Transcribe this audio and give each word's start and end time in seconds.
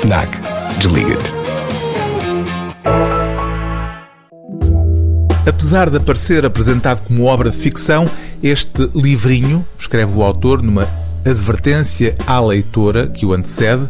FNAC. 0.00 0.28
Desliga-te. 0.78 1.32
Apesar 5.44 5.90
de 5.90 5.96
aparecer 5.96 6.46
apresentado 6.46 7.02
como 7.02 7.24
obra 7.24 7.50
de 7.50 7.56
ficção, 7.56 8.08
este 8.40 8.88
livrinho, 8.94 9.66
escreve 9.76 10.16
o 10.16 10.22
autor 10.22 10.62
numa 10.62 10.86
advertência 11.26 12.14
à 12.26 12.38
leitora 12.38 13.08
que 13.08 13.26
o 13.26 13.32
antecede, 13.32 13.88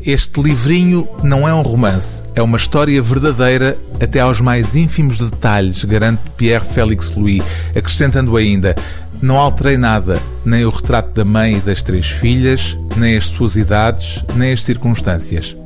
este 0.00 0.40
livrinho 0.40 1.06
não 1.22 1.46
é 1.46 1.52
um 1.52 1.62
romance, 1.62 2.22
é 2.34 2.40
uma 2.40 2.56
história 2.56 3.00
verdadeira 3.02 3.76
até 4.00 4.20
aos 4.20 4.40
mais 4.40 4.74
ínfimos 4.74 5.18
detalhes, 5.18 5.84
garante 5.84 6.22
Pierre 6.36 6.64
Félix 6.64 7.12
Louis, 7.14 7.42
acrescentando 7.76 8.36
ainda: 8.36 8.74
não 9.22 9.38
alterei 9.38 9.78
nada, 9.78 10.20
nem 10.44 10.64
o 10.64 10.70
retrato 10.70 11.14
da 11.14 11.24
mãe 11.24 11.56
e 11.56 11.60
das 11.60 11.80
três 11.80 12.06
filhas, 12.06 12.76
nem 12.96 13.16
as 13.16 13.24
suas 13.24 13.54
idades, 13.54 14.22
nem 14.34 14.52
as 14.52 14.62
circunstâncias. 14.62 15.56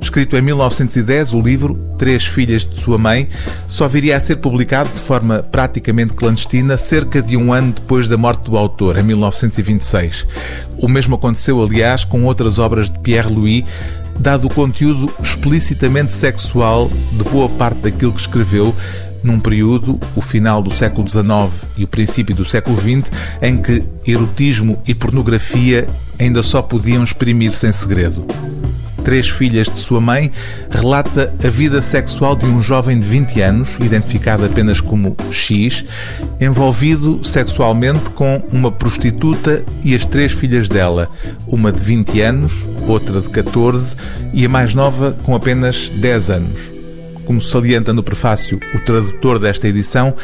Escrito 0.00 0.36
em 0.36 0.42
1910, 0.42 1.34
o 1.34 1.40
livro 1.40 1.74
Três 1.98 2.24
Filhas 2.24 2.64
de 2.64 2.80
Sua 2.80 2.96
Mãe 2.96 3.28
só 3.66 3.88
viria 3.88 4.16
a 4.16 4.20
ser 4.20 4.36
publicado 4.36 4.88
de 4.90 5.00
forma 5.00 5.42
praticamente 5.42 6.14
clandestina 6.14 6.76
cerca 6.76 7.20
de 7.20 7.36
um 7.36 7.52
ano 7.52 7.72
depois 7.72 8.08
da 8.08 8.16
morte 8.16 8.44
do 8.44 8.56
autor, 8.56 8.96
em 8.96 9.02
1926. 9.02 10.26
O 10.78 10.88
mesmo 10.88 11.16
aconteceu, 11.16 11.62
aliás, 11.62 12.04
com 12.04 12.24
outras 12.24 12.58
obras 12.58 12.88
de 12.88 12.98
Pierre 13.00 13.32
Louis, 13.32 13.64
dado 14.18 14.46
o 14.46 14.54
conteúdo 14.54 15.12
explicitamente 15.20 16.12
sexual 16.12 16.90
de 17.12 17.24
boa 17.24 17.48
parte 17.48 17.78
daquilo 17.78 18.12
que 18.12 18.20
escreveu, 18.20 18.74
num 19.22 19.40
período, 19.40 19.98
o 20.14 20.20
final 20.20 20.62
do 20.62 20.70
século 20.70 21.08
XIX 21.08 21.50
e 21.76 21.84
o 21.84 21.88
princípio 21.88 22.34
do 22.34 22.44
século 22.44 22.76
XX, 22.78 23.10
em 23.42 23.56
que 23.56 23.82
erotismo 24.06 24.80
e 24.86 24.94
pornografia 24.94 25.86
ainda 26.18 26.42
só 26.42 26.62
podiam 26.62 27.04
exprimir-se 27.04 27.66
em 27.66 27.72
segredo 27.72 28.26
três 29.08 29.26
filhas 29.26 29.68
de 29.70 29.78
sua 29.78 30.02
mãe, 30.02 30.30
relata 30.70 31.32
a 31.42 31.48
vida 31.48 31.80
sexual 31.80 32.36
de 32.36 32.44
um 32.44 32.60
jovem 32.60 33.00
de 33.00 33.08
20 33.08 33.40
anos, 33.40 33.70
identificado 33.80 34.44
apenas 34.44 34.82
como 34.82 35.16
X, 35.30 35.82
envolvido 36.38 37.24
sexualmente 37.24 38.10
com 38.10 38.42
uma 38.52 38.70
prostituta 38.70 39.64
e 39.82 39.94
as 39.94 40.04
três 40.04 40.32
filhas 40.32 40.68
dela, 40.68 41.08
uma 41.46 41.72
de 41.72 41.80
20 41.80 42.20
anos, 42.20 42.52
outra 42.86 43.22
de 43.22 43.30
14 43.30 43.96
e 44.34 44.44
a 44.44 44.48
mais 44.50 44.74
nova 44.74 45.16
com 45.22 45.34
apenas 45.34 45.88
10 45.88 46.28
anos. 46.28 46.77
Como 47.28 47.42
salienta 47.42 47.92
no 47.92 48.02
prefácio 48.02 48.58
o 48.74 48.78
tradutor 48.78 49.38
desta 49.38 49.68
edição, 49.68 50.14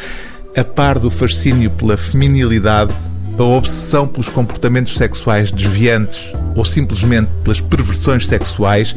a 0.57 0.63
par 0.63 0.97
do 0.97 1.11
fascínio 1.11 1.69
pela 1.69 1.95
feminilidade, 1.95 2.91
a 3.37 3.43
obsessão 3.43 4.07
pelos 4.07 4.27
comportamentos 4.27 4.95
sexuais 4.95 5.51
desviantes 5.51 6.33
ou 6.55 6.65
simplesmente 6.65 7.29
pelas 7.43 7.61
perversões 7.61 8.25
sexuais 8.25 8.95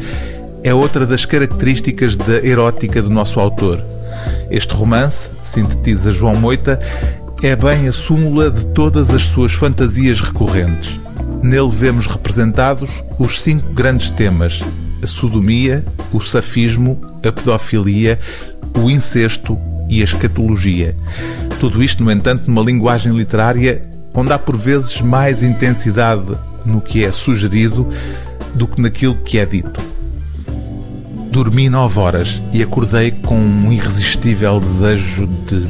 é 0.65 0.73
outra 0.73 1.05
das 1.05 1.27
características 1.27 2.17
da 2.17 2.43
erótica 2.43 3.03
do 3.03 3.11
nosso 3.11 3.39
autor. 3.39 3.79
Este 4.51 4.73
romance, 4.73 5.29
sintetiza 5.45 6.11
João 6.11 6.35
Moita, 6.35 6.81
é 7.43 7.55
bem 7.55 7.89
a 7.89 7.93
súmula 7.93 8.51
de 8.51 8.65
todas 8.69 9.11
as 9.11 9.25
suas 9.25 9.53
fantasias 9.53 10.23
recorrentes. 10.23 10.99
Nele 11.43 11.69
vemos 11.69 12.07
representados 12.07 13.05
os 13.19 13.43
cinco 13.43 13.71
grandes 13.75 14.11
temas: 14.11 14.63
a 15.03 15.07
sodomia, 15.07 15.85
o 16.13 16.21
safismo, 16.21 17.01
a 17.27 17.33
pedofilia, 17.33 18.19
o 18.77 18.91
incesto 18.91 19.59
e 19.89 20.01
a 20.01 20.05
escatologia. 20.05 20.95
Tudo 21.61 21.83
isto, 21.83 22.05
no 22.05 22.11
entanto, 22.11 22.45
numa 22.47 22.63
linguagem 22.63 23.13
literária 23.13 23.83
onde 24.15 24.33
há 24.33 24.39
por 24.39 24.57
vezes 24.57 25.01
mais 25.01 25.43
intensidade 25.43 26.37
no 26.65 26.81
que 26.81 27.05
é 27.05 27.13
sugerido 27.13 27.89
do 28.55 28.67
que 28.67 28.81
naquilo 28.81 29.17
que 29.17 29.39
é 29.39 29.47
dito. 29.47 29.81
Dormi 31.31 31.69
nove 31.69 32.01
horas 32.01 32.43
e 32.53 32.63
acordei 32.63 33.11
com 33.11 33.39
um 33.39 33.73
irresistível 33.73 34.61
desejo 34.61 35.27
de. 35.27 35.67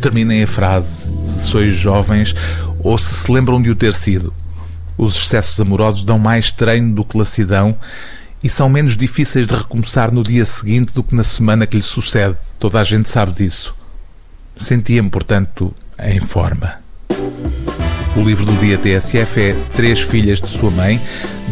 Terminem 0.00 0.42
a 0.42 0.46
frase, 0.46 1.04
se 1.22 1.40
sois 1.46 1.74
jovens 1.74 2.34
ou 2.80 2.96
se 2.98 3.14
se 3.14 3.30
lembram 3.30 3.60
de 3.60 3.70
o 3.70 3.76
ter 3.76 3.94
sido. 3.94 4.32
Os 5.02 5.16
excessos 5.16 5.60
amorosos 5.60 6.04
dão 6.04 6.16
mais 6.16 6.52
treino 6.52 6.94
do 6.94 7.04
que 7.04 7.18
lassidão 7.18 7.76
e 8.40 8.48
são 8.48 8.68
menos 8.68 8.96
difíceis 8.96 9.48
de 9.48 9.54
recomeçar 9.56 10.12
no 10.12 10.22
dia 10.22 10.46
seguinte 10.46 10.92
do 10.94 11.02
que 11.02 11.12
na 11.12 11.24
semana 11.24 11.66
que 11.66 11.76
lhe 11.76 11.82
sucede. 11.82 12.36
Toda 12.56 12.80
a 12.80 12.84
gente 12.84 13.08
sabe 13.08 13.32
disso. 13.32 13.74
Sentia-me, 14.56 15.10
portanto, 15.10 15.74
em 15.98 16.20
forma. 16.20 16.74
O 18.14 18.20
livro 18.20 18.46
do 18.46 18.54
dia 18.60 18.78
TSF 18.78 19.40
é 19.40 19.56
Três 19.74 19.98
Filhas 19.98 20.40
de 20.40 20.48
Sua 20.48 20.70
Mãe, 20.70 21.02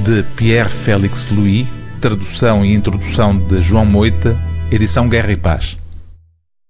de 0.05 0.23
Pierre 0.37 0.71
Félix 0.71 1.29
Louis, 1.29 1.67
tradução 2.01 2.65
e 2.65 2.73
introdução 2.73 3.37
de 3.37 3.61
João 3.61 3.85
Moita, 3.85 4.39
edição 4.71 5.09
Guerra 5.09 5.33
e 5.33 5.37
Paz. 5.37 5.80